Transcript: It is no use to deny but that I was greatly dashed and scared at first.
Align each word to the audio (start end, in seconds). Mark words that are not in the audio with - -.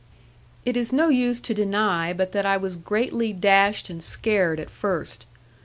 It 0.65 0.75
is 0.75 0.91
no 0.91 1.09
use 1.09 1.39
to 1.41 1.53
deny 1.53 2.11
but 2.11 2.31
that 2.31 2.43
I 2.43 2.57
was 2.57 2.75
greatly 2.75 3.33
dashed 3.33 3.87
and 3.87 4.01
scared 4.01 4.59
at 4.59 4.71
first. 4.71 5.27